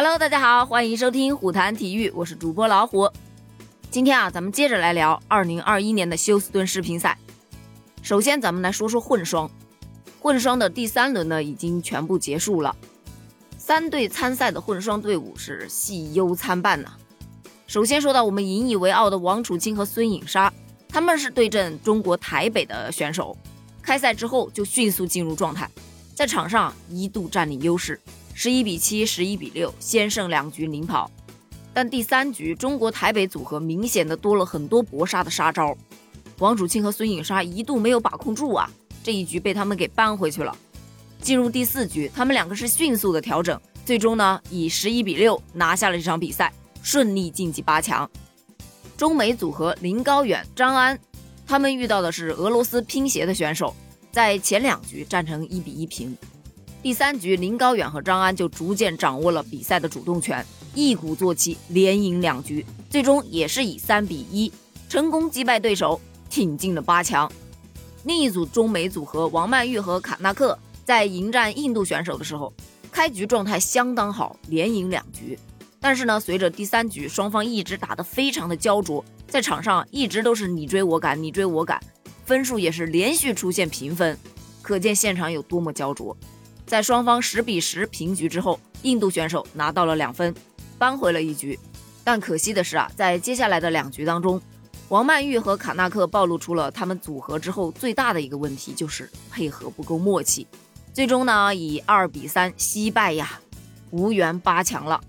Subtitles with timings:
[0.00, 3.10] Hello，大家好，欢迎收听虎谈体育，我是主播老虎。
[3.90, 7.18] 今天啊，咱们接着来聊2021年的休斯顿世乒赛。
[8.00, 9.50] 首先，咱们来说说混双。
[10.20, 12.76] 混双的第三轮呢，已经全部结束了。
[13.58, 16.92] 三队参赛的混双队伍是喜忧参半呐。
[17.66, 20.52] 首先说到我们引以为傲的王楚钦和孙颖莎，
[20.88, 23.36] 他们是对阵中国台北的选手。
[23.82, 25.68] 开赛之后就迅速进入状态，
[26.14, 28.00] 在场上一度占领优势，
[28.40, 31.10] 十一比七、十一比六，先胜两局领跑。
[31.74, 35.76] 但第三局中国台北组合明显的多了很多搏杀的杀招，
[36.38, 38.70] 王楚钦和孙颖莎一度没有把控住啊，
[39.02, 40.56] 这一局被他们给扳回去了。
[41.20, 48.08] 进入第四局，他们两个是迅速的调整，最终呢以十一比六拿下了这场比赛，顺利晋级八强。
[48.96, 50.96] 中美组合林高远、张安。
[51.44, 53.74] 他们遇到的是俄罗斯乒协的选手，
[54.12, 56.16] 在前两局战成一比一平。
[56.80, 64.50] 第三局，林高远和张安就逐渐掌握了比赛的主动权，一鼓作气连赢两局，最终也是以三比一
[64.88, 67.30] 成功击败对手，挺进了八强。
[68.04, 72.52] 另一组中美组合王曼玉和卡纳克在迎战印度选手的时候，
[72.92, 75.36] 开局状态相当好，连赢两局。
[75.80, 79.04] 但是呢，随着第三局双方一直打得非常的焦灼。
[79.26, 81.78] 在场上一直都是你追我赶，你追我赶，
[82.24, 84.16] 分数也是连续出现平分，
[84.62, 86.16] 可见现场有多么焦灼。
[86.68, 90.34] 在双方十比十平局之后，印度选手拿到了两分，
[90.78, 91.58] 扳回了一局。
[92.04, 94.38] 但可惜的是啊，在接下来的两局当中，
[94.90, 100.46] 王曼玉和卡纳克暴露出了他们组合之后最大的一个问题，就是配合不够默契。
[100.92, 103.40] 最终呢，以二比三惜败呀，
[103.90, 105.00] 无缘八强了。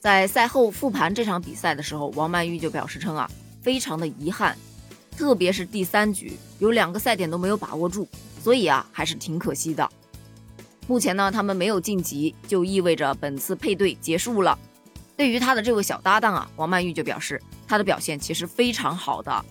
[0.00, 3.30] 在赛后复盘这场比赛的时候，王曼玉就表示称啊。
[3.62, 4.56] 非常的遗憾，
[5.16, 8.08] 特别是第三局有两个赛点都没有把握住，
[8.42, 9.88] 所以啊还是挺可惜的。
[10.90, 14.58] 目前呢，他们没有晋级，就意味着本次配对结束了。
[15.16, 19.44] 对于他的这位小搭档啊，王曼玉就表示他的表现其实非常好的，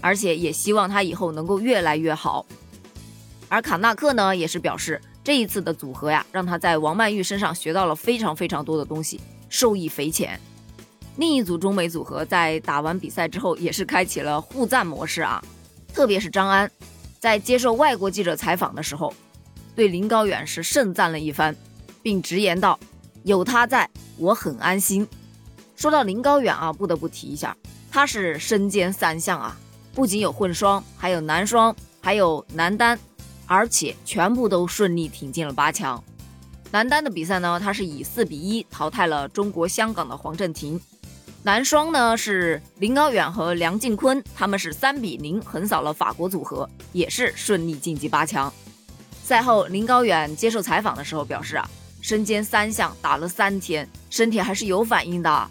[0.00, 2.46] 而且也希望他以后能够越来越好。
[3.50, 10.40] 而卡纳克呢，也是表示这一次的组合呀，让他在王曼玉身上学到了非常非常多的东西，受益匪浅。
[11.16, 15.44] 另一组中美组合在打完比赛之后，也是开启了互赞模式啊。
[15.92, 16.70] 特别是张安，
[17.18, 19.12] 在接受外国记者采访的时候，
[19.74, 21.54] 对林高远是盛赞了一番，
[22.02, 22.78] 并直言道
[23.24, 25.06] ：“有他在，我很安心。”
[25.76, 27.56] 说到林高远啊，不得不提一下，
[27.90, 29.56] 他是身兼三项啊，
[29.94, 32.98] 不仅有混双，还有男双，还有男单，
[33.46, 36.02] 而且全部都顺利挺进了八强。
[36.70, 40.80] 男单的比赛呢，他是以四比一淘汰了中国香港的黄镇廷。
[41.42, 48.52] 男双呢是林高远和梁靖昆，他们是三比零横扫了法国组合，也是顺利晋级八强。
[49.30, 51.70] 赛后，林高远接受采访的时候表示啊，
[52.00, 55.48] 身兼三项打了三天，身体还是有反应的，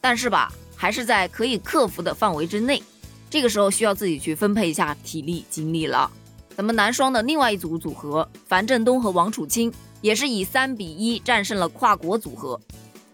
[0.00, 2.82] 但是吧，还是在可以克服的范围之内。
[3.30, 6.10] 这个时候需要自己去分配一下体力精力了。
[6.56, 12.60] 咱们男双的另外一组组合樊振东和王楚钦，也是以三比一战胜了跨国组合。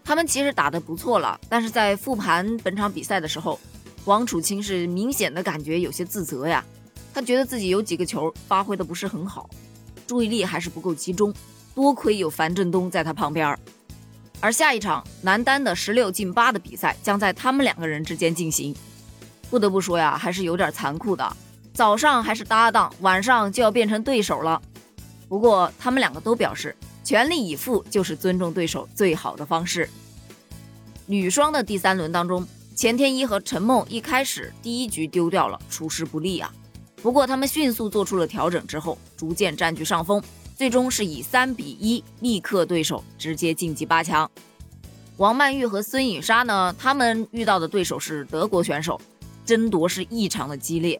[0.03, 3.59] 他们其实打得不错了，但是在复盘本场比赛的时候，
[4.05, 6.65] 王楚钦是明显的感觉有些自责呀。
[7.13, 9.47] 他觉得自己有几个球发挥的不是很好，
[10.07, 11.33] 注意力还是不够集中。
[11.75, 13.55] 多亏有樊振东在他旁边。
[14.39, 18.75] 而下一场男单的十六进八的比赛将在他们两个人之间进行。
[19.49, 21.37] 不得不说呀，还是有点残酷的。
[21.73, 24.59] 早上还是搭档，晚上就要变成对手了。
[25.27, 26.75] 不过他们两个都表示。
[27.03, 29.89] 全力以赴就是尊重对手最好的方式。
[31.05, 36.53] 女双的第三轮当中，钱天一和陈梦一开始第一局丢掉了，出师不利啊。
[37.01, 40.21] 不过他们迅速做出了调整之后，逐渐占据上风，
[40.55, 44.29] 最终是以三比一力克对手，直接晋级八强。
[45.17, 48.99] 王曼玉和孙颖莎呢，他们遇到的对手是德国选手，
[49.45, 50.99] 争夺是异常的激烈。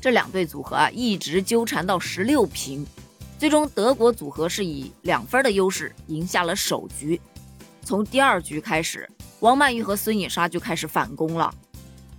[0.00, 2.86] 这两对组合啊，一直纠缠到十六平。
[3.38, 7.20] 最终，德国组合是以两分的优势赢下了首局。
[7.84, 9.08] 从第二局开始，
[9.40, 11.52] 王曼玉和孙颖莎就开始反攻了，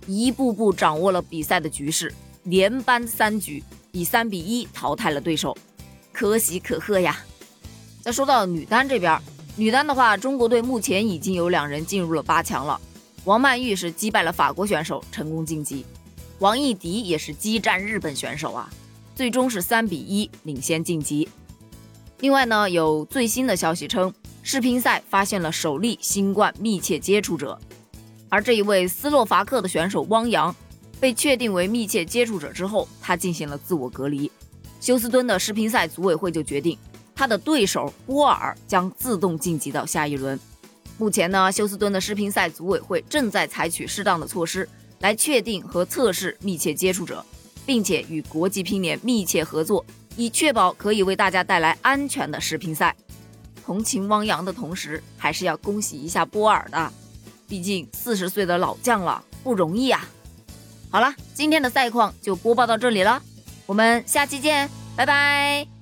[0.06, 2.12] 一步步掌握了比赛的局势，
[2.44, 3.62] 连扳三局，
[3.92, 5.56] 以三比一淘汰了对手，
[6.12, 7.18] 可喜可贺呀！
[8.02, 9.20] 再说到女单这边，
[9.56, 12.80] 女单的话，中国队目前已经有两人进入了八强了。
[13.24, 15.84] 王曼玉是击败了法国选手，成功晋级；
[16.38, 18.70] 王艺迪也是激战日本选手啊。
[19.14, 21.28] 最终是三比一领先晋级。
[22.18, 24.12] 另外呢，有最新的消息称，
[24.42, 27.58] 世乒赛发现了首例新冠密切接触者，
[28.28, 30.54] 而这一位斯洛伐克的选手汪洋
[31.00, 34.30] 被确定为密切接触者之后，他进行了自我隔离。
[34.80, 36.78] 休斯敦的世乒赛组委会就决定，
[37.14, 40.38] 他的对手波尔将自动晋级到下一轮。
[40.96, 44.68] 目前呢，休斯敦的世乒赛组委会正在采取适当的措施
[45.00, 47.24] 来确定和测试密切接触者，
[47.66, 49.84] 并且与国际乒联密切合作，
[50.16, 52.94] 以确保可以为大家带来安全的世乒赛。
[53.64, 56.92] 同情汪洋的同时，还是要恭喜一下波尔的，
[57.48, 60.06] 毕竟四十岁的老将了，不容易啊。
[60.94, 63.20] 好了，今天的赛况就播报到这里了，
[63.66, 65.73] 我们下期见，拜拜。